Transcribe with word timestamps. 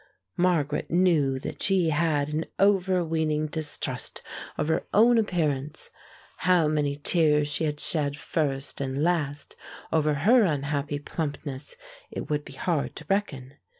Margaret 0.37 0.89
knew 0.89 1.37
that 1.37 1.61
she 1.61 1.89
had 1.89 2.29
an 2.29 2.45
overweening 2.59 3.45
distrust 3.45 4.23
of 4.57 4.67
her 4.67 4.87
own 4.95 5.19
appearance. 5.19 5.91
How 6.37 6.67
many 6.67 6.95
tears 6.95 7.47
she 7.49 7.65
had 7.65 7.79
shed 7.79 8.17
first 8.17 8.81
and 8.81 9.03
last 9.03 9.55
over 9.93 10.15
her 10.15 10.41
unhappy 10.41 10.97
plumpness 10.97 11.75
it 12.09 12.31
would 12.31 12.43
be 12.43 12.53
hard 12.53 12.95
to 12.95 13.05
reckon. 13.09 13.53